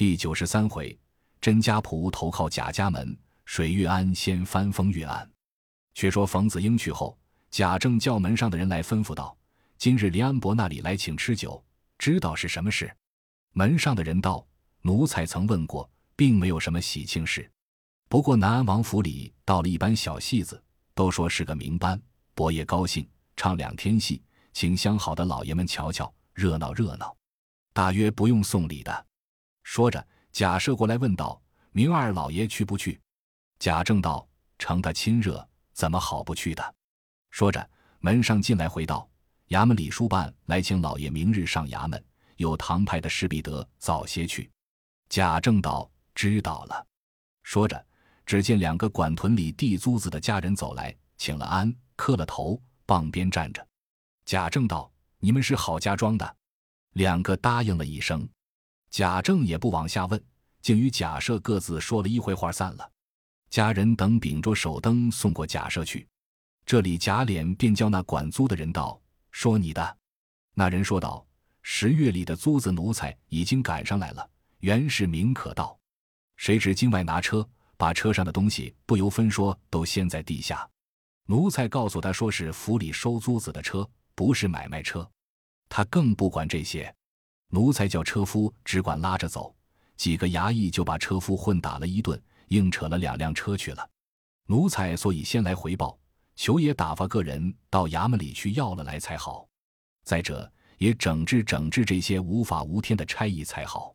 [0.00, 0.98] 第九十三回，
[1.42, 3.14] 甄家仆投靠贾家门，
[3.44, 5.30] 水月庵先翻风月案。
[5.92, 7.18] 却说冯子英去后，
[7.50, 9.36] 贾政叫门上的人来吩咐道
[9.76, 11.62] ：“今日林安伯那里来请吃酒，
[11.98, 12.90] 知道是什么事？”
[13.52, 14.42] 门上的人道
[14.80, 15.86] ：“奴才曾问过，
[16.16, 17.46] 并没有什么喜庆事。
[18.08, 20.64] 不过南安王府里到了一班小戏子，
[20.94, 22.00] 都说是个名班，
[22.34, 23.06] 伯爷高兴，
[23.36, 24.22] 唱两天戏，
[24.54, 27.14] 请相好的老爷们瞧瞧，热闹热闹。
[27.74, 29.06] 大约不用送礼的。”
[29.62, 31.40] 说着，贾赦过来问道
[31.72, 33.00] ：“明二老爷去不去？”
[33.58, 34.26] 贾政道
[34.58, 36.74] ：“承他亲热，怎么好不去的？”
[37.30, 37.70] 说着，
[38.00, 39.08] 门上进来回道
[39.48, 42.02] ：“衙门礼书办来请老爷明日上衙门，
[42.36, 44.50] 有堂派的事必得早些去。”
[45.08, 46.86] 贾政道：“知道了。”
[47.42, 47.86] 说着，
[48.24, 53.66] 只见两个管屯里地租子的家人走来，请了安，磕了头，傍边站着。
[54.24, 56.36] 贾政道：“你们是郝家庄的？”
[56.94, 58.28] 两个答应了一声。
[58.90, 60.22] 贾政也不往下问，
[60.60, 62.90] 竟与贾赦各自说了一会话，散了。
[63.48, 66.06] 家人等秉着手灯送过贾赦去。
[66.66, 69.00] 这里贾琏便叫那管租的人道
[69.30, 69.96] ：“说你的。”
[70.54, 71.24] 那人说道
[71.62, 74.28] ：“十月里的租子奴才已经赶上来了，
[74.58, 75.78] 原是明可到，
[76.36, 80.68] 谁知今外拿车，把车上的东西不由分说都掀在地下。
[81.26, 85.08] 奴才告诉他说是府里收租子的车，不是买卖车，
[85.68, 86.92] 他更不管这些。”
[87.50, 89.54] 奴才叫车夫只管拉着走，
[89.96, 93.90] 几个衙役就把车夫混打了一顿，硬扯了两辆车去了。
[94.46, 95.98] 奴才所以先来回报，
[96.34, 99.46] 求爷打发个人到衙门里去要了来才好。
[100.04, 103.94] 再者也整治整治这些无法无天的差役才好。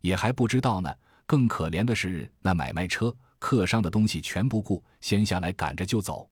[0.00, 0.94] 也还不知道呢。
[1.26, 6.26] 更可怜的是那买卖车客商的东西全不顾，先下来赶着就走。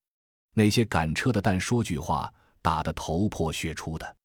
[0.54, 4.16] 那些赶车的但说句话，打得头破血出的。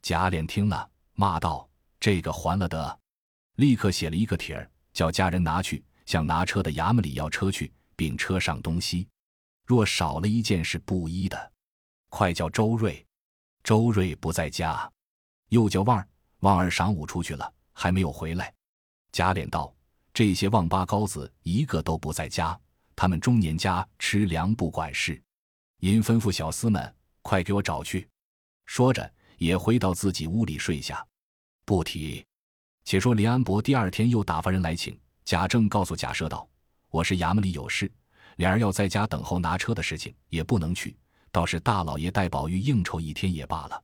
[0.00, 1.68] 贾琏听了，骂道。
[2.04, 3.00] 这个还了得！
[3.54, 9.08] 立刻写了一个帖儿，叫家人拿去，向拿车的衙门里要车去，并车上东西。
[9.64, 11.52] 若少了一件是布衣的，
[12.10, 13.02] 快叫周瑞。
[13.62, 14.92] 周瑞不在家，
[15.48, 16.06] 又叫旺儿。
[16.40, 18.52] 旺儿晌午出去了，还没有回来。
[19.10, 19.74] 贾琏道
[20.12, 22.60] ：“这些旺八高子一个都不在家，
[22.94, 25.18] 他们中年家吃粮不管事。
[25.78, 28.06] 因吩咐小厮们快给我找去。”
[28.66, 31.02] 说着，也回到自己屋里睡下。
[31.64, 32.22] 不提，
[32.84, 36.46] 且说林安伯第二天又打发人来请贾政，告诉贾赦道
[36.90, 37.90] ：“我是衙门里有事，
[38.36, 40.94] 莲儿要在家等候拿车的事情，也不能去。
[41.32, 43.82] 倒是大老爷带宝玉应酬一天也罢了。”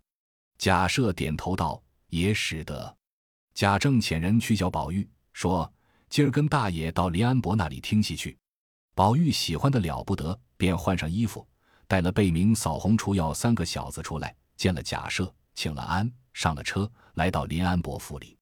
[0.58, 2.94] 贾赦点头道：“也使得。”
[3.54, 5.72] 贾政遣人去叫宝玉，说
[6.10, 8.36] ：“今儿跟大爷到林安伯那里听戏去。”
[8.94, 11.46] 宝玉喜欢的了不得，便换上衣服，
[11.88, 16.12] 带了贝明、扫红、除药三个小子出来，见了贾赦，请了安。
[16.32, 18.36] 上了车，来到林安伯府里，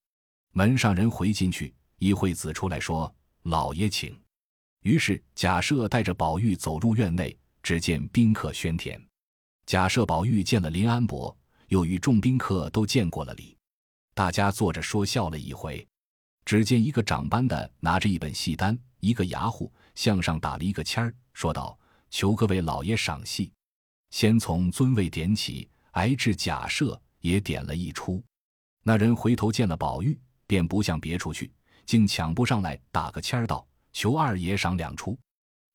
[0.52, 3.12] 门上人回进去，一会子出来说
[3.44, 4.18] ：“老爷请。”
[4.82, 9.00] 于是贾赦带着宝玉走入院内，只见宾客喧天。
[9.66, 11.36] 贾赦、宝玉见了林安伯，
[11.68, 13.56] 又与众宾客都见过了礼，
[14.14, 15.86] 大家坐着说笑了一回。
[16.44, 21.78] 只见一个长班的拿着一本戏单，一个牙户向上打了一个签儿，说道
[22.08, 23.52] ：“求各位老爷赏戏。”
[24.10, 26.98] 先从尊位点起，挨至贾赦。
[27.20, 28.22] 也点了一出，
[28.82, 31.52] 那人回头见了宝玉，便不向别处去，
[31.86, 35.18] 竟抢步上来打个签儿道：“求二爷赏两出。”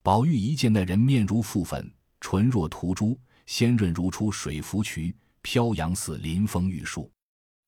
[0.04, 1.90] 宝玉一见那人面如覆粉，
[2.20, 7.12] 唇若涂朱，鲜润如出水芙蕖，飘扬似临风玉树，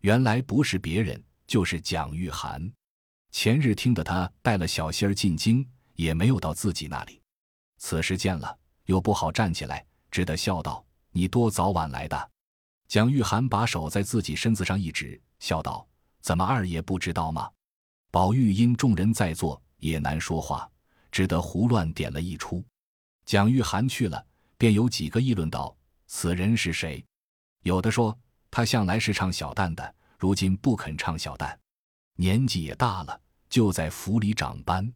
[0.02, 2.72] 原来不是别人，就是蒋玉菡。
[3.32, 5.66] 前日听得他带了小仙儿进京，
[5.96, 7.22] 也没有到自己那里，
[7.78, 12.32] 此时见了又不好站起来，只得笑道：“你多早晚来的？”
[12.88, 15.88] 蒋玉菡把手在自己身子上一指，笑道
[16.22, 17.50] ：“怎么二爷不知道吗？”
[18.12, 20.70] 宝玉因众人在座，也难说话，
[21.12, 22.64] 只得胡乱点了一出。
[23.26, 24.26] 蒋玉菡去了，
[24.58, 25.76] 便有几个议论道
[26.08, 27.04] ：“此人是谁？”
[27.64, 28.18] 有的说
[28.52, 31.58] 他向来是唱小旦的，如今不肯唱小旦，
[32.16, 33.20] 年纪也大了，
[33.50, 34.94] 就在府里长班，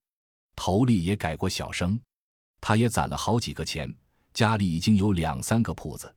[0.55, 1.99] 头里也改过小生。
[2.61, 3.93] 他也攒了好几个钱，
[4.33, 6.13] 家里已经有两三个铺子。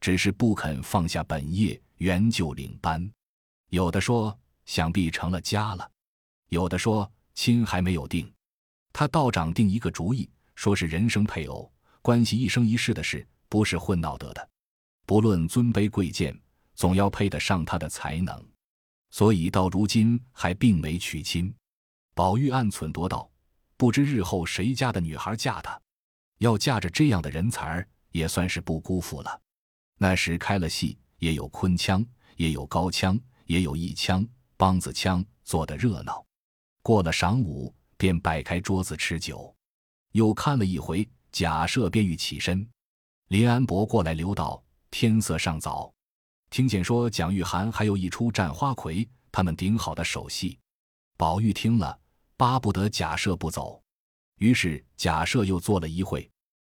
[0.00, 3.10] 只是不肯放下本业，原就领班。
[3.70, 5.90] 有的说想必成了家了，
[6.48, 8.32] 有的说亲还没有定。
[8.92, 11.70] 他道长定一个主意，说是人生配偶，
[12.00, 14.48] 关系一生一世的事，不是混闹得的。
[15.04, 16.38] 不论尊卑贵贱，
[16.74, 18.42] 总要配得上他的才能。
[19.10, 21.54] 所以到如今还并没娶亲。
[22.14, 23.30] 宝玉暗忖多道：
[23.76, 25.78] 不知日后谁家的女孩嫁他，
[26.38, 29.40] 要嫁着这样的人才，也算是不辜负了。
[29.98, 32.04] 那时开了戏，也有昆腔，
[32.36, 34.26] 也有高腔，也有弋腔、
[34.58, 36.24] 梆子腔，做得热闹。
[36.82, 39.54] 过了晌午，便摆开桌子吃酒。
[40.12, 42.66] 又看了一回，贾赦便欲起身。
[43.28, 45.92] 林安伯过来留道：“天色尚早，
[46.48, 50.58] 听见说蒋玉菡还有一出战花魁，他们顶好的首戏。”
[51.18, 51.98] 宝玉听了，
[52.36, 53.82] 巴不得贾赦不走。
[54.38, 56.30] 于是贾赦又坐了一会，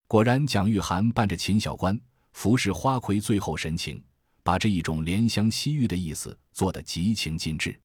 [0.06, 1.98] 果然蒋玉菡伴着秦小官
[2.36, 4.04] 服侍花魁，最后神情，
[4.42, 7.80] 把这一种怜香惜玉的意思做得极情尽致。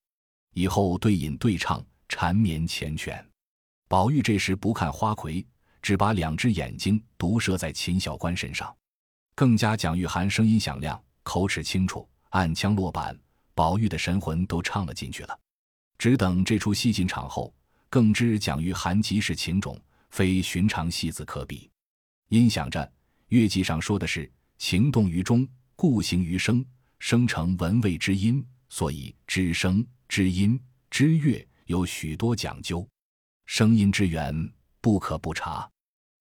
[0.54, 3.24] 以后对饮对唱，缠绵缱绻。
[3.88, 5.44] 宝玉这时不看花魁。
[5.82, 8.76] 只把两只眼睛独射在秦小官身上，
[9.34, 13.18] 更加蒋玉菡声音响亮，口齿清楚，暗腔落板，
[13.56, 15.40] 宝玉的神魂都唱了进去了。
[15.98, 17.52] 只等这出戏进场后，
[17.90, 19.76] 更知蒋玉菡即是情种，
[20.12, 21.68] 非寻常戏子可比。
[22.28, 22.92] 因想着
[23.30, 26.64] 乐记上说的是情动于中，故形于声，
[27.00, 30.58] 声成文味之音，所以知声、知音、
[30.92, 32.88] 知乐有许多讲究，
[33.48, 34.54] 声音之源。
[34.80, 35.68] 不可不察，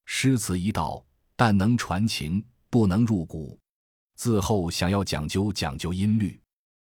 [0.07, 1.05] 诗词一道，
[1.37, 3.61] 但能传情，不能入骨。
[4.17, 6.41] 自后想要讲究讲究音律，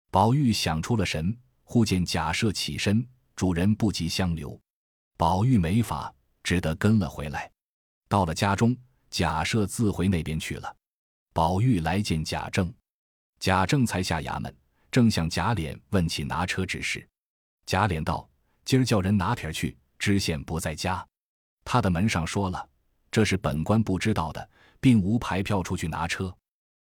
[0.09, 1.37] 宝玉想出了神。
[1.63, 3.05] 忽见贾赦起身，
[3.35, 4.57] 主人不及相留，
[5.17, 7.51] 宝玉没法，只得跟了回来。
[8.07, 8.73] 到了家中，
[9.09, 10.77] 贾赦自回那边去了。
[11.41, 12.71] 宝玉来见贾政，
[13.39, 14.55] 贾政才下衙门，
[14.91, 17.03] 正向贾琏问起拿车之事。
[17.65, 18.29] 贾琏道
[18.63, 21.03] ：“今儿叫人拿帖去，知县不在家。”
[21.65, 22.69] 他的门上说了，
[23.09, 24.49] 这是本官不知道的，
[24.79, 26.31] 并无牌票出去拿车，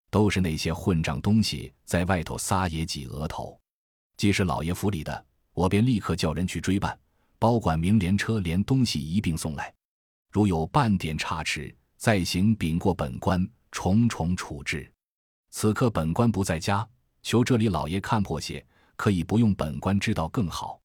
[0.08, 3.61] 都是那些混账东西在外头撒野挤额头。
[4.17, 6.99] 既是老爷府里的，我便立刻叫人去追办，
[7.38, 9.70] 包管明连车连东西一并送来。
[10.32, 14.90] 如有半点差池，再行禀过本官，重重处置。
[15.50, 16.88] 此刻本官不在家，
[17.23, 18.64] 求这里老爷看破些，
[18.96, 20.81] 可以不用本官知道更好。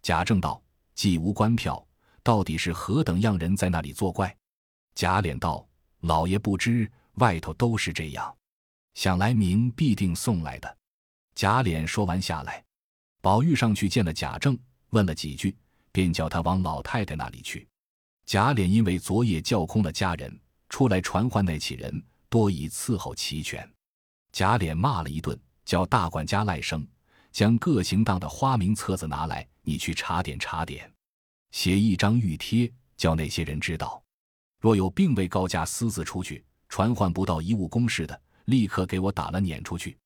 [0.00, 0.62] 贾政道：
[0.94, 1.86] 既无官票。
[2.22, 4.34] 到底是何等样人在那里作怪？
[4.94, 5.68] 贾琏道
[6.00, 8.34] ：“老爷不知，外头都是这样。
[8.94, 10.78] 想来明必定送来的。”
[11.36, 12.64] 贾琏说完下来，
[13.20, 14.58] 宝玉上去见了贾政，
[14.90, 15.54] 问了几句，
[15.92, 17.68] 便叫他往老太太那里去。
[18.24, 20.40] 贾琏因为昨夜叫空了家人，
[20.70, 23.68] 出来传唤那起人，多以伺候齐全。
[24.32, 26.86] 贾琏骂了一顿，叫大管家赖生
[27.32, 30.90] 将各行当的花名册子拿来，你去查点查点。
[31.50, 34.00] 写一张玉贴，叫那些人知道，
[34.60, 39.98] 若有并未高价私自出去传唤不到一物公事的，立刻给我打了撵出去。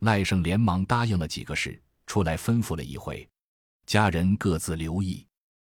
[0.00, 3.28] 赖生连忙答应了几个事，出来吩咐了一回，
[3.86, 5.26] 家人各自留意。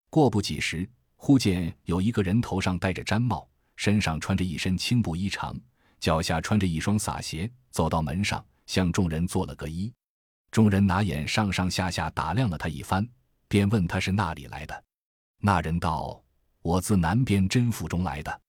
[0.09, 5.57] 过不几时，忽见有一个人头上戴着毡帽，身上穿着一身青布衣裳，
[6.05, 9.91] 脚下穿着一双洒鞋，走到门上，向众人做了个揖。
[10.51, 13.09] 众人拿眼上上下下打量了他一番，
[13.47, 14.83] 便问他是那里来的。
[15.39, 16.23] 那人道
[16.61, 18.39] ：“我自南边甄府中来的，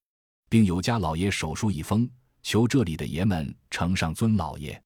[0.50, 2.06] 并有家老爷手书一封，
[2.43, 4.79] 求这里的爷们呈上尊老爷。”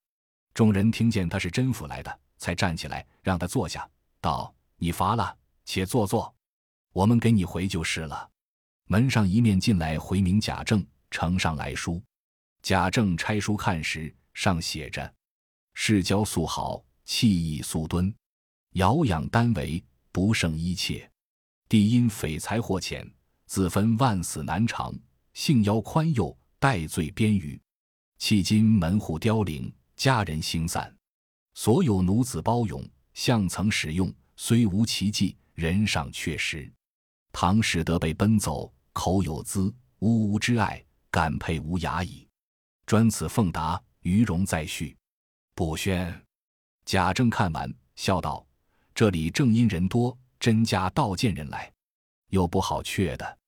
[0.54, 3.84] 众人听见他是甄府来的，才站起来让他坐下，
[4.20, 6.32] 道：“你乏了，且坐坐，
[6.92, 8.30] 我们给你回就是了。”
[8.86, 12.00] 门上一面进来回明贾政呈上来书，
[12.62, 15.12] 贾政拆书看时，上写着
[15.74, 18.14] ：“世交素好，气意素敦，
[18.72, 21.10] 遥养单为，不胜一切。”
[21.68, 23.08] 帝因匪财获浅，
[23.46, 24.92] 自分万死难偿，
[25.32, 27.60] 幸邀宽宥，戴罪边隅。
[28.18, 30.94] 迄今门户凋零，家人星散，
[31.54, 36.70] 所有奴子包勇，相曾使用，虽无奇迹，人尚确实。
[37.32, 42.26] 唐使得被奔走，口有资，呜呜之爱，感佩无涯矣。
[42.90, 44.96] 专此奉达，余容再续。
[45.54, 46.12] 卜宣。
[46.84, 48.44] 贾政看完，笑道
[48.92, 51.72] ：“这里正因人多。”甄家道见人来，
[52.30, 53.38] 又不好却的，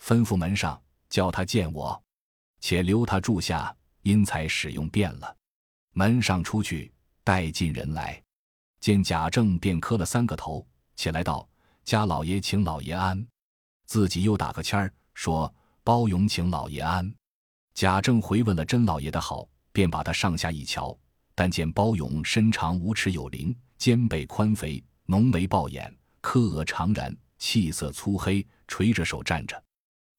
[0.00, 2.00] 吩咐门上叫他见我，
[2.60, 5.36] 且留他住下，因才使用便了。
[5.94, 8.22] 门上出去，带进人来，
[8.78, 11.48] 见贾政，便磕了三个头，起来道
[11.82, 13.26] ：“家老爷请老爷安。”
[13.86, 17.12] 自己又打个签儿，说：“包勇请老爷安。”
[17.74, 20.96] 贾政回问了甄老爷的好，便把他上下一瞧，
[21.34, 25.92] 但见包勇身长五尺有灵，肩背宽肥，浓眉暴眼。
[26.20, 29.60] 柯额长髯，气色粗黑，垂着手站着，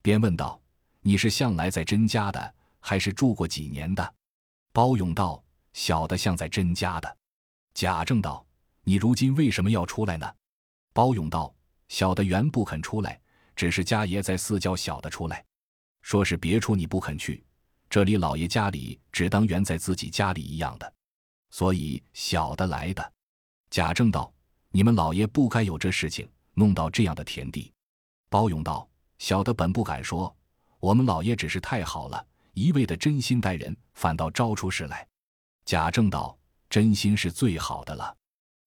[0.03, 0.62] 便问道
[1.01, 4.13] ：“你是向来在甄家的，还是住过几年的？”
[4.74, 5.41] 包勇道
[5.74, 7.17] ：“小的像在甄家的。”
[7.74, 8.45] 贾政道
[8.83, 10.29] ：“你如今为什么要出来呢？”
[10.93, 11.55] 包勇道
[11.88, 13.19] ：“小的原不肯出来，
[13.55, 15.43] 只是家爷在四叫小的出来，
[16.05, 17.43] 说是别处你不肯去，
[17.89, 20.93] 这里老爷家里只当原在自己家里一样的，
[21.50, 23.13] 所以小的来的。”
[23.71, 24.31] 贾政道。
[24.69, 27.74] 你们老爷不该有这事情，弄到这样的田地。
[28.29, 30.35] 包勇道：“小的本不敢说，
[30.79, 35.07] 我们老爷只是太好了，一味的真心待人，反倒招出事来。”
[35.65, 36.38] 贾政道
[36.69, 38.15] ：“真心是最好的了。”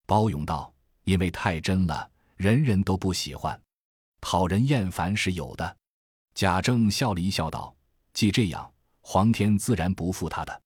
[0.07, 3.61] 包勇道：“因为太真了，人人都不喜欢，
[4.21, 5.77] 讨人厌烦是有的。”
[6.39, 7.75] 贾政笑了一笑道
[8.15, 10.63] ：“既这样，皇天自然不负他的。”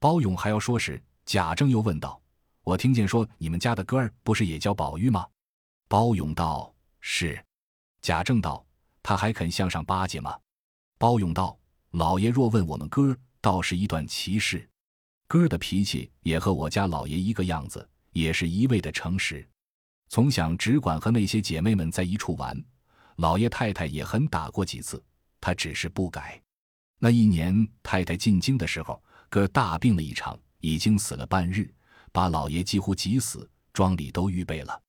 [0.00, 2.18] 包勇还要说时，贾政又问道
[2.64, 5.28] ：“我听见说你们家的哥儿不是也叫宝玉吗？”
[5.88, 7.38] 包勇道：“是。”
[8.00, 8.64] 贾政道
[9.04, 10.34] ：“他还肯向上巴结吗？”
[10.96, 11.54] 包勇道
[11.92, 14.66] ：“老爷若问我们哥儿，倒是一段奇事。
[15.28, 19.46] 哥儿的脾气也和我家老爷一个样子，也是一味的诚实。
[20.08, 22.58] 从小只管和那些姐妹们在一处玩，
[23.16, 25.04] 老爷太太也很打过几次，
[25.40, 26.40] 他只是不改。
[26.98, 31.72] 那一年太太进京的时候，哥大病了一场，已经死了半日，
[32.12, 34.82] 把老爷几乎急死，庄里都预备了。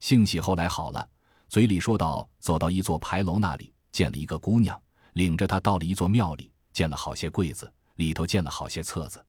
[0.00, 1.06] 幸喜后来好了。”
[1.50, 4.80] 嘴里说道：“走到一座牌楼那里，见了一个姑娘，
[5.14, 9.20] 领着她到了一座庙里，见了好些柜子，里头见了好些册子。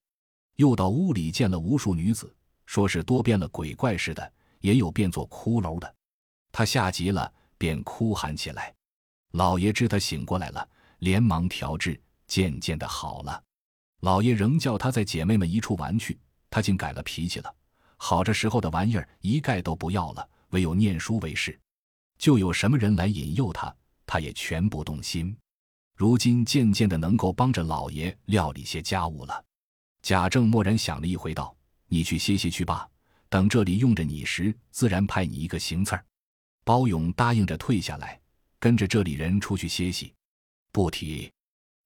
[0.54, 2.32] 又到屋里见了无数女子，
[2.64, 5.94] 说是多变了鬼怪似的，也有变作骷髅的。
[6.52, 8.72] 他吓急了，便哭喊起来。
[9.32, 10.66] 老爷知他醒过来了，
[10.98, 13.42] 连忙调治，渐渐的好了。
[14.00, 17.54] 老爷仍叫他在姐妹们一处玩去，他竟改了脾气了。
[17.96, 21.58] 好这时候的玩意儿一概都不要了，唯有念书为事。”
[22.18, 23.74] 就有什么人来引诱他，
[24.06, 25.36] 他也全不动心。
[25.96, 29.44] 如今渐渐的能够帮着老爷料理些家务了。
[30.02, 31.56] 贾政默然想了一回，道
[31.88, 32.88] ：“你去歇歇去吧，
[33.28, 36.04] 等这里用着你时，自然派你一个行刺儿。”
[36.64, 38.20] 包勇答应着退下来，
[38.62, 40.14] 跟着这里人出去歇息。
[40.70, 41.28] 不提。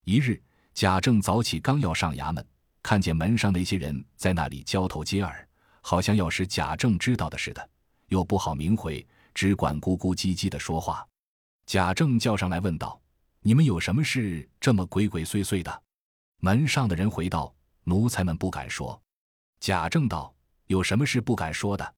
[0.04, 0.38] 一日，
[0.74, 2.46] 贾政早起，刚要上衙门，
[2.82, 5.48] 看见门上那些人在那里交头接耳，
[5.80, 7.66] 好像要使贾政知道的似的，
[8.08, 9.04] 又不好明回。
[9.32, 11.06] 只管咕咕唧唧的说话，
[11.64, 13.00] 贾政叫上来问道
[13.40, 15.82] ：“你们有什么事这么鬼鬼祟祟的？”
[16.40, 17.54] 门上的人回道
[17.84, 19.00] ：“奴才们不敢说。”
[19.60, 20.34] 贾政道
[20.68, 21.94] ：“有什么事不敢说的？”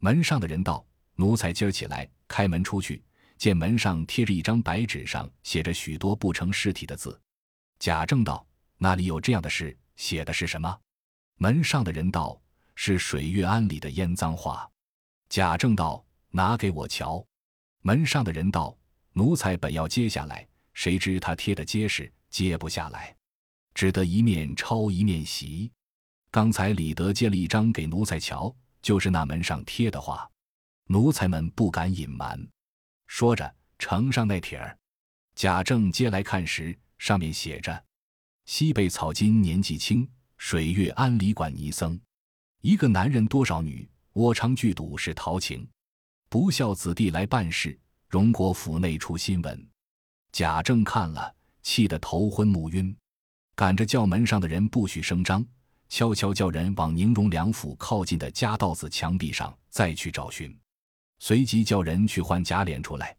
[0.00, 0.82] 门上的人道
[1.16, 3.02] ：“奴才今儿起来开门出去，
[3.36, 7.20] 见门上贴着一张白纸，上写着许多不成实体的字。”
[7.78, 8.46] 贾政道
[8.78, 9.76] ：“那里有这样的事？
[9.96, 10.80] 写的是什么？”
[11.38, 12.40] 门上的人道
[12.74, 14.70] ：“是水月庵里的烟脏话。”
[15.28, 16.04] 贾政道。
[16.36, 17.24] 拿给我瞧，
[17.82, 18.76] 门上的人道
[19.14, 23.14] ：“奴才本要接下来，谁知他贴的结实，揭不下来，
[23.72, 25.70] 只得一面抄一面洗。
[26.32, 30.28] 刚才李德接了一张给奴才瞧，就是那门上贴的话，
[30.88, 32.36] 奴才们不敢隐瞒。”
[33.06, 34.76] 说着呈上那帖儿，
[35.34, 37.84] 贾政接来看时，上面写着
[38.46, 42.00] ：“西北草金年纪轻，水月庵里管尼僧，
[42.60, 45.68] 一个男人多少女，窝娼聚赌是陶情。”
[46.28, 49.68] 不孝子弟来办事，荣国府内出新闻。
[50.32, 51.32] 贾政看了，
[51.62, 52.96] 气得头昏目晕，
[53.54, 55.46] 赶着叫门上的人不许声张，
[55.88, 60.58] 悄悄叫人往宁荣两府靠近的夹道子墙壁上再去找寻，
[61.26, 63.16] 随即叫人去唤贾琏出来。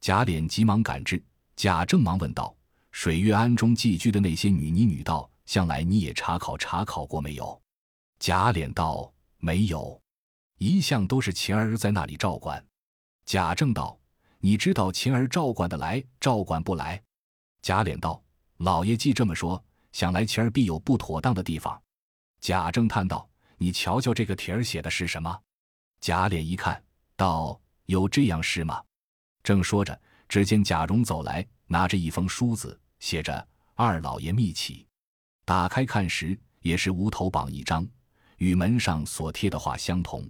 [0.00, 1.20] 贾琏急忙赶至，
[1.56, 2.56] 贾政忙问道
[2.92, 7.60] ：“水月庵中寄居的那些女尼女道，向来你也查考查考过没有？”
[8.20, 10.00] 贾琏道：“没有。”
[10.58, 12.64] 一向都是晴儿在那里照管。
[13.26, 13.98] 贾政道
[14.38, 17.02] ：“你知道晴儿照管的来，照管不来？”
[17.62, 18.22] 贾琏道
[18.58, 21.82] ：“老爷既这么说，想来晴儿必有不妥当的地方。”
[22.40, 23.28] 贾政叹道
[23.58, 25.36] ：“你瞧瞧这个帖儿写的是什么？”
[26.00, 26.80] 贾琏一看，
[27.20, 28.82] 道：“有这样事吗？”
[29.44, 33.46] 正说着，只见贾蓉走来，拿着一封书子，写着
[33.76, 34.86] “二老爷密启”。
[35.44, 37.86] 打开看时，也是无头榜一张，
[38.38, 40.26] 与门上所贴的话相同。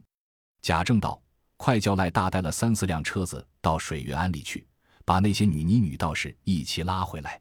[0.63, 1.23] 贾政道
[1.57, 4.67] ：“快叫赖大带了三四辆车子到水月庵里去，
[5.05, 7.41] 把那些女尼女道士一起拉回来，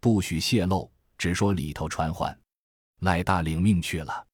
[0.00, 2.38] 不许泄露，只说里头传唤。”
[3.00, 4.26] 赖大领命去了。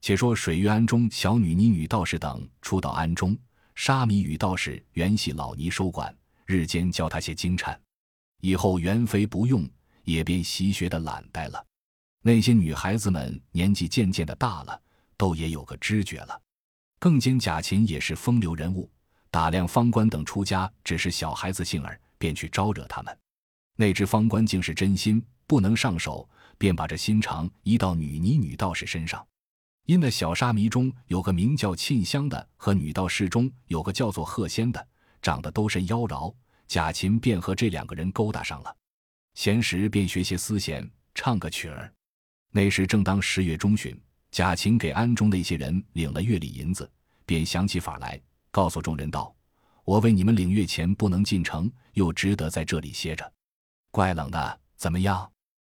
[0.00, 3.36] 且说水月庵中小女尼女道士等出到庵中，
[3.78, 6.12] 沙弥与道士原系老尼收管，
[6.46, 7.78] 日间教他些经忏。
[8.40, 9.64] 以后元妃不用，
[10.02, 11.64] 也便习学的懒怠了。
[12.20, 14.82] 那些女孩子们年纪渐渐的大了，
[15.16, 16.42] 都也有个知觉了。
[16.98, 18.90] 更兼贾琴也是风流人物，
[19.30, 23.16] 打量方官等出家只是小孩子性儿，便去招惹他们。
[23.76, 29.24] 那只方官竟是真心不能上手，便把这心肠移到女尼女道士身上。
[29.88, 34.86] 因那小沙弥中有个名叫沁香的，和女道士中有个叫做鹤仙的，
[35.22, 36.34] 长得都甚妖娆。
[36.66, 38.76] 贾琴便和这两个人勾搭上了，
[39.32, 41.90] 闲时便学些丝弦，唱个曲儿。
[42.50, 43.98] 那时正当十月中旬。
[44.30, 46.86] 贾琴给庵中那些人领了月里银子，
[47.24, 49.34] 便想起法来，告诉众人道
[49.86, 53.32] ：“我为你们领月钱不能进城，又只得在这里歇着。
[53.90, 55.32] 怪冷的，怎么样？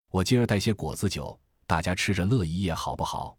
[0.10, 3.38] 我今儿带些果子酒，大家吃着乐一夜，好不好？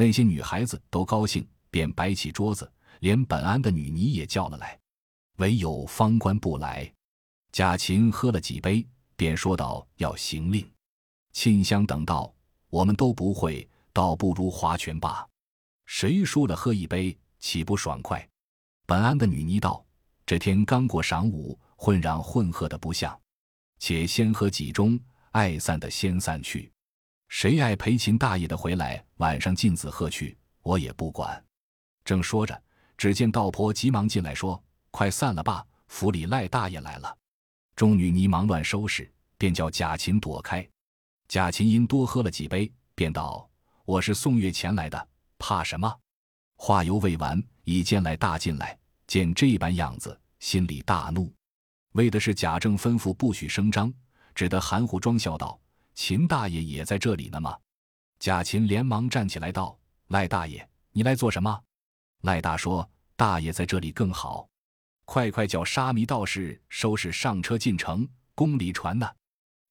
[0.00, 4.80] 那些女孩子都高兴，便摆起桌子，连本安的女尼也叫了来，
[5.36, 6.90] 唯有方官不来。
[7.52, 10.66] 贾琴喝了几杯，便说道：“要行令。”
[11.34, 12.34] 沁香等道
[12.70, 15.28] ：“我们都不会，倒不如划拳罢。
[15.84, 18.26] 谁输了喝一杯，岂不爽快？”
[18.88, 19.84] 本安的女尼道
[20.24, 23.20] ：“这天刚过晌午，混嚷混喝的不像，
[23.78, 24.98] 且先喝几盅，
[25.32, 26.72] 爱散的先散去。
[27.30, 31.42] 谁爱陪秦大爷的回来，晚上禁子喝去，我也不管。”
[32.04, 32.60] 正说着，
[32.98, 37.16] 只见道婆急忙进来，说：“快散了吧，府里赖大爷来了。”
[37.76, 40.68] 众女尼忙乱收拾，便叫贾琴躲开。
[41.28, 43.48] 贾琴因多喝了几杯，便道
[43.86, 45.08] ：“我是送月钱来的，
[45.38, 45.96] 怕什么？”
[46.58, 51.32] 话犹未完，已见来大进来，见这般样子，心里大怒，
[51.92, 53.94] 为的是贾政吩咐不许声张，
[54.34, 55.58] 只得含糊装笑道
[56.02, 57.54] ：“秦大爷也在这里呢吗？”
[58.18, 59.78] 贾琴连忙站起来道
[60.08, 61.62] ：“赖大爷，你来做什么？”
[62.24, 64.48] 赖大说：“大爷在这里更好。”
[65.04, 69.06] 快快叫沙弥道士收拾上车进城，宫里传呢。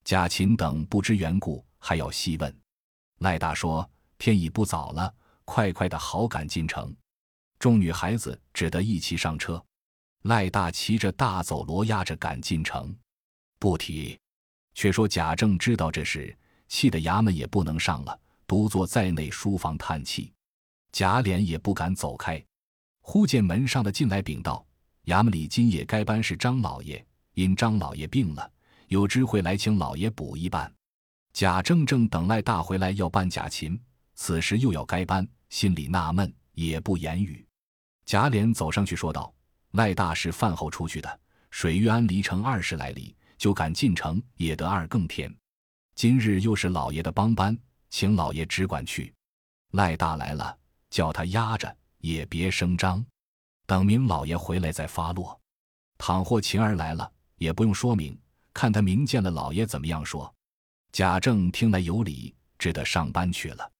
[0.04, 2.60] 贾琴等不知缘故，还要细问。
[3.18, 5.12] 赖大说：“天已不早了，
[5.44, 6.94] 快快的好赶进城。”
[7.58, 9.60] 众女孩子只得一齐上车。
[10.22, 12.96] 赖大骑着大走骡压着赶进城。
[13.58, 14.16] 不提，
[14.74, 16.36] 却说贾政知道这事，
[16.68, 20.32] 气得衙门也不能上了，独坐在内书房叹气。
[20.92, 22.42] 贾琏也不敢走开。
[23.00, 24.64] 忽见门上的进来禀道。
[25.06, 28.48] 衙门里今夜该班是张老爷，因张老爷病了，
[28.88, 30.72] 有知会来请老爷补一班。
[31.32, 33.80] 贾政正等赖大回来要办贾琴，
[34.14, 37.44] 此时又要该班，心里纳闷，也不言语。
[38.04, 39.32] 贾琏走上去说道
[39.72, 45.34] ：“赖大是饭后出去的，水玉庵离城二十来里，就敢进城，也得二更天。
[45.94, 49.14] 今日又是老爷的帮班，请老爷只管去。
[49.70, 50.54] 赖大来了，
[50.90, 53.02] 叫他压着，也别声张。”
[53.66, 55.40] 等明老爷回来再发落，
[55.96, 58.14] 倘或晴儿来了，也不用说明，
[58.52, 60.30] 看他明见了老爷怎么样说。
[60.92, 63.72] 贾政听来有理，只得上班去了。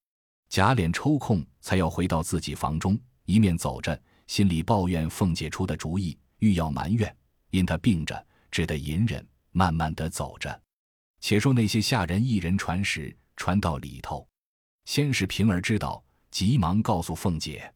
[0.48, 7.14] 贾琏抽空才要回到自己房中，一面走着，心里抱怨凤姐出的主意，欲要埋怨，
[7.50, 10.60] 因他病着，只得隐忍，慢慢的走着。
[11.20, 14.26] 且说那些下人一人传时，传到里头，
[14.84, 17.72] 先是平儿知道，急忙告诉凤姐。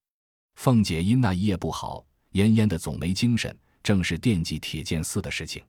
[0.55, 5.63] 凤姐因那一夜不好，奄奄的总没精神，正是惦记铁剑寺的事情。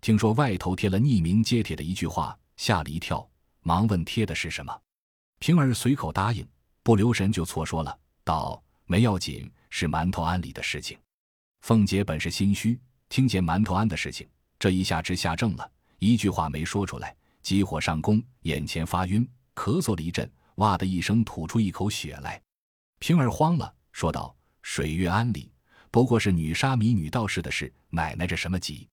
[0.00, 3.28] 听说外头贴了匿名揭帖的一句话，吓了一跳，
[3.62, 4.80] 忙问贴的是什么。
[5.40, 6.46] 平儿随口答应，
[6.82, 10.96] 不留神就错说了，道没要紧，是馒头庵里的事情。
[11.62, 14.28] 凤姐本是心虚，听见馒头庵的事情，
[14.58, 22.40] 这一下之下正了，一句话没说出来，急火上攻，眼前发晕，咳嗽了一阵，哇的一声吐出一口血来。
[22.98, 23.74] 平儿慌了。
[23.90, 25.50] 说道：“水月庵里
[25.90, 28.88] 不过是女沙弥、女道士的事，奶奶这什么急？”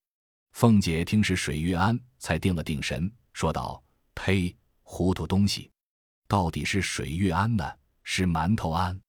[0.53, 3.83] 凤姐听是水月庵，才定了定神，说道
[4.15, 5.69] ：“呸，糊涂东西！
[6.27, 8.99] 到底是水月庵呢，是馒头庵？”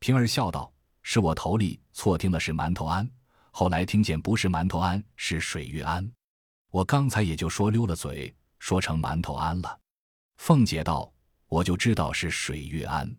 [0.00, 0.72] 平儿笑道
[1.04, 3.08] ：“是我头里错听了是馒头庵，
[3.58, 6.12] 后来听见不是馒头庵，是水月庵，
[6.70, 9.80] 我刚才也就说溜了嘴，说成馒头庵了。”
[10.36, 11.10] 凤姐道
[11.48, 13.10] ：“我就知道是水月庵。”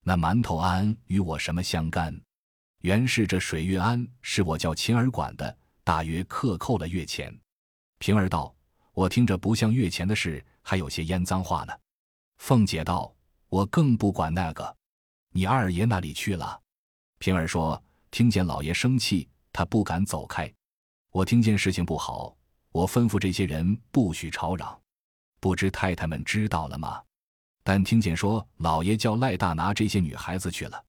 [0.00, 2.18] 那馒头庵与我什么相干？
[2.80, 7.38] 原是这水月庵是我叫琴儿管的，大约克扣了月钱。
[7.98, 8.56] 平儿道
[8.94, 11.74] ：“我听着不像月钱的事，还有些烟脏话呢。”
[12.40, 13.14] 凤姐道
[13.50, 14.74] ：“我更不管那个，
[15.28, 16.58] 你二爷那里去了？”
[17.20, 20.52] 平儿说：“听见老爷生气，他不敢走开。
[21.12, 22.36] 我听见事情不好，
[22.72, 24.78] 我吩咐这些人不许吵嚷。
[25.40, 27.00] 不知太太们知道了吗？”
[27.62, 30.84] 但听见说老爷叫赖大拿这些女孩子去了，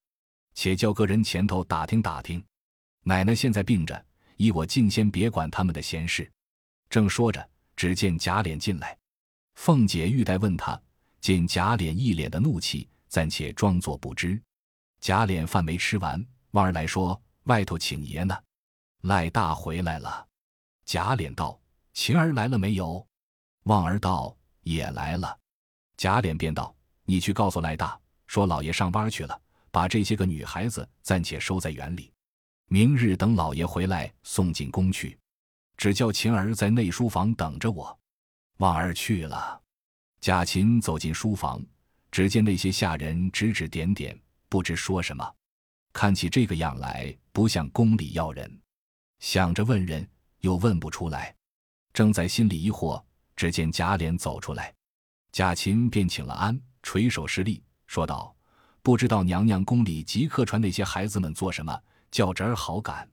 [0.55, 2.43] 且叫个人前头打听打听。
[3.03, 6.29] 奶奶现在病着，依我尽先别管他们的闲事。
[6.89, 8.97] 正说着，只见贾琏进来，
[9.53, 10.81] 凤姐欲待问他，
[11.21, 14.41] 见贾琏一脸的怒气，暂且装作不知。
[14.99, 18.35] 贾琏饭没吃完，望儿来说外头请爷呢。
[19.05, 20.27] 赖大回来了。
[20.83, 21.59] 贾琏道
[21.93, 23.05] ：“晴儿来了没有？”
[23.65, 25.37] 望儿道：“也来了。”
[25.95, 29.39] 贾琏便道：“你去告诉赖大，说老爷上班去了，
[29.69, 32.11] 把这些个女孩子暂且收在园里，
[32.67, 35.15] 明日等老爷回来送进宫去。
[35.77, 37.95] 只叫晴儿在内书房等着我。”
[38.57, 39.61] 望儿去了。
[40.19, 41.63] 贾琴走进书房，
[42.09, 45.35] 只见那些下人指指点点，不知说什么，
[45.93, 48.61] 看起这个样来，不像宫里要人。
[49.19, 50.07] 想着问人，
[50.39, 51.35] 又问不出来，
[51.93, 53.03] 正在心里疑惑，
[53.35, 54.73] 只见贾琏走出来，
[55.31, 58.35] 贾琴便请了安，垂手施礼，说道
[58.81, 63.09] ：“不知道娘娘宫里即刻传那些孩子们做什么，叫侄儿好赶。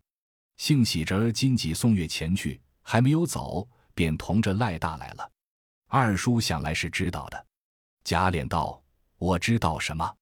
[0.58, 5.30] 幸喜侄儿今几送月前去，还没有走，便同着赖大来了。
[5.88, 7.46] 二叔想来是知道的。”
[8.04, 8.82] 贾琏道
[9.18, 10.16] ：“我知道什么？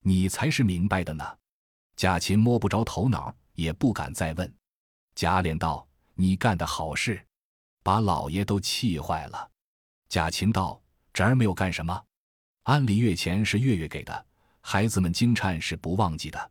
[0.00, 1.24] 你才是明白的呢。”
[1.96, 4.54] 贾琴摸不着头脑，也不敢再问。
[5.14, 7.24] 贾琏道：“你干的好事，
[7.82, 9.50] 把老爷都气坏了。”
[10.08, 10.80] 贾琴道
[11.12, 12.04] ：“侄儿没有干什么。
[12.64, 14.26] 安里月钱是月月给的，
[14.60, 16.50] 孩子们惊颤是不忘记的。”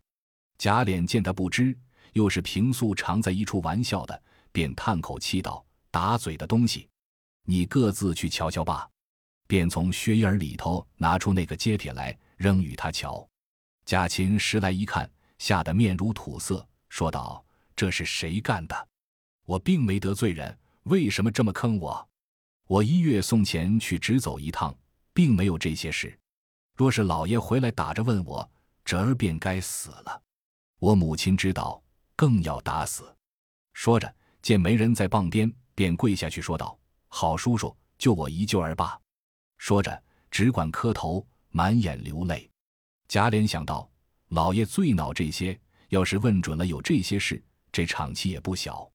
[0.58, 1.78] 贾琏见他不知，
[2.13, 4.21] 又是平素常在一处玩笑的，
[4.52, 6.88] 便叹口气道：“打嘴的东西，
[7.45, 8.88] 你各自去瞧瞧吧。”
[9.47, 13.28] 便从靴眼儿里头拿出那个揭帖来，扔与他瞧。
[13.86, 17.43] 贾琴拾来一看，吓得面如土色，说道
[17.81, 18.87] ：“这是谁干的？
[19.43, 22.09] 我并没得罪人，为什么这么坑我？
[22.67, 24.71] 我一月送钱去直走一趟，
[25.13, 26.15] 并没有这些事。
[26.75, 28.47] 若是老爷回来打着问我，
[28.85, 30.21] 侄儿便该死了。
[30.77, 31.81] 我母亲知道，
[32.15, 33.11] 更要打死。”
[33.73, 36.77] 说着，见没人在傍边，便跪下去说道
[37.09, 39.01] ：“好叔叔，救我一救儿吧。”
[39.57, 42.47] 说着，只管磕头，满眼流泪。
[43.07, 43.89] 贾琏想到，
[44.27, 48.89] 老爷最恼这些，要是问准了有这些事，这场气也不小，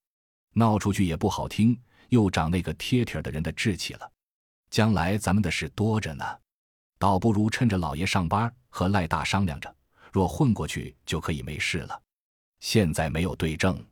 [0.52, 1.78] 闹出去也不好听，
[2.10, 4.12] 又长那个贴贴的人的志气了。
[4.70, 6.24] 将来咱们的事多着呢，
[6.98, 9.74] 倒不如趁着老爷上班，和赖大商量着，
[10.12, 12.02] 若混过去就可以没事了。
[12.60, 13.82] 现在没有对证，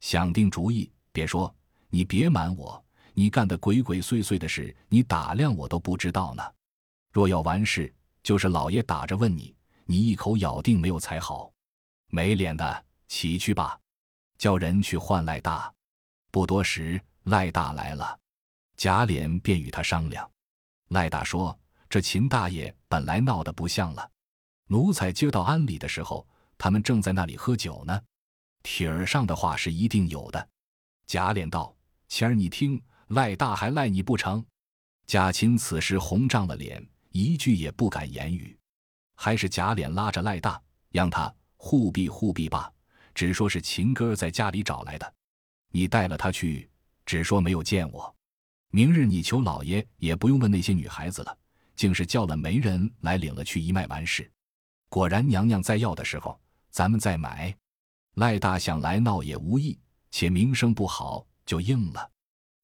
[0.00, 1.54] 想定主意，别说，
[1.90, 2.82] 你别瞒我。
[3.18, 6.42] 你干的鬼鬼祟祟的事，你打量我都不知道呢。
[7.12, 7.90] 若要完事，
[8.22, 11.50] 就是老爷打着问你，你一口咬定没有才好。
[12.08, 13.80] 没脸的，起去吧，
[14.38, 15.72] 叫人去唤赖大。
[16.30, 18.18] 不多时，赖大来了，
[18.76, 20.30] 贾琏便与他商量。
[20.88, 24.10] 赖大说：“这秦大爷本来闹得不像了。
[24.68, 26.26] 奴才接到安里的时候，
[26.58, 28.00] 他们正在那里喝酒呢。
[28.62, 30.48] 帖儿上的话是一定有的。”
[31.06, 31.74] 贾琏道
[32.08, 34.44] ：“前儿你听。”赖大还赖你不成？
[35.06, 38.58] 贾琴此时红涨了脸，一句也不敢言语。
[39.14, 42.68] 还是贾琏拉着赖大，让他护庇护庇吧。
[43.16, 45.14] 只说是秦哥在家里找来的，
[45.70, 46.68] 你带了他去，
[47.06, 48.14] 只说没有见我。
[48.70, 51.38] 明日你求老爷，也不用问那些女孩子了，
[51.74, 54.30] 竟是叫了媒人来领了去一卖完事。
[54.90, 57.56] 果然娘娘在要的时候，咱们再买。
[58.16, 59.78] 赖大想来闹也无益，
[60.10, 62.10] 且名声不好，就应了。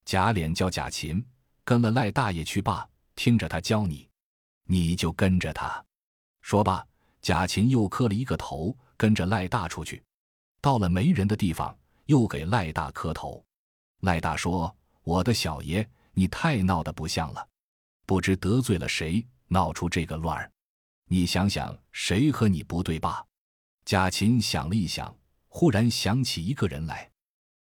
[0.04, 1.24] 贾琏叫贾琴
[1.64, 2.86] 跟了赖大爷去罢，
[3.16, 4.06] 听着他教你，
[4.64, 5.82] 你就跟着他。
[6.42, 6.86] 说罢，
[7.22, 10.02] 贾琴又磕了一个头，跟着赖大出去。
[10.62, 13.44] 到了没人的地方，又给赖大磕头。
[14.00, 17.48] 赖大说：“我的小爷，你太闹得不像了，
[18.06, 20.50] 不知得罪了谁，闹出这个乱儿。
[21.08, 23.26] 你想想，谁和你不对吧？”
[23.84, 25.14] 贾琴想了一想，
[25.48, 27.10] 忽然想起一个人来。